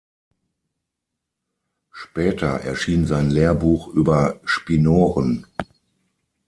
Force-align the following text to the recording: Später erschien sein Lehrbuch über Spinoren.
Später 1.91 2.61
erschien 2.61 3.05
sein 3.05 3.29
Lehrbuch 3.29 3.87
über 3.89 4.39
Spinoren. 4.45 5.45